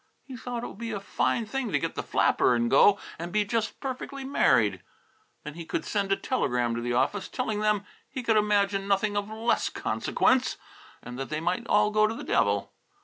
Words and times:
He 0.23 0.35
thought 0.35 0.63
it 0.63 0.67
would 0.67 0.79
be 0.79 0.89
a 0.89 0.99
fine 0.99 1.45
thing 1.45 1.71
to 1.71 1.77
get 1.77 1.93
the 1.93 2.01
flapper 2.01 2.55
and 2.55 2.71
go 2.71 2.97
and 3.19 3.31
be 3.31 3.45
just 3.45 3.79
perfectly 3.79 4.23
married. 4.23 4.81
Then 5.43 5.53
he 5.53 5.63
could 5.63 5.85
send 5.85 6.11
a 6.11 6.15
telegram 6.15 6.73
to 6.73 6.81
the 6.81 6.93
office, 6.95 7.27
telling 7.27 7.59
them 7.59 7.85
he 8.09 8.23
could 8.23 8.35
imagine 8.35 8.87
nothing 8.87 9.15
of 9.15 9.29
less 9.29 9.69
consequence, 9.69 10.57
and 11.03 11.19
that 11.19 11.29
they 11.29 11.39
might 11.39 11.67
all 11.67 11.91
go 11.91 12.07
to 12.07 12.15
the 12.15 12.23
devil. 12.23 12.73